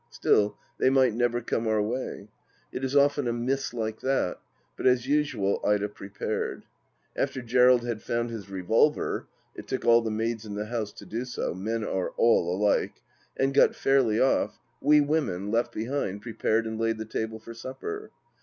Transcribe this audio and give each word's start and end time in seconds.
Still, 0.09 0.57
they 0.79 0.89
might 0.89 1.13
never 1.13 1.41
come 1.41 1.67
our 1.67 1.79
way?... 1.79 2.27
It 2.71 2.83
is 2.83 2.95
often 2.95 3.27
a 3.27 3.33
miss 3.33 3.71
like 3.71 3.99
that, 4.01 4.39
but 4.75 4.87
as 4.87 5.05
usual 5.05 5.61
Ida 5.63 5.89
prepared. 5.89 6.63
After 7.15 7.39
Gerald 7.39 7.85
had 7.85 8.01
found 8.01 8.31
his 8.31 8.49
revolver— 8.49 9.27
it 9.55 9.67
took 9.67 9.85
all 9.85 10.01
the 10.01 10.09
maids 10.09 10.43
in 10.43 10.55
the 10.55 10.65
house 10.65 10.91
to 10.93 11.05
do 11.05 11.23
so; 11.23 11.53
men 11.53 11.83
are 11.83 12.13
all 12.17 12.51
alike— 12.51 12.93
and 13.37 13.53
got 13.53 13.75
fairly 13.75 14.19
off, 14.19 14.59
we 14.81 15.01
women, 15.01 15.51
left 15.51 15.71
behind, 15.71 16.23
prepared 16.23 16.65
and 16.65 16.79
laid 16.79 16.97
the 16.97 17.05
table 17.05 17.37
for 17.37 17.53
supper. 17.53 18.09